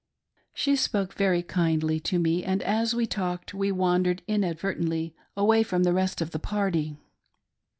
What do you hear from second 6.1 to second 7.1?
of the party.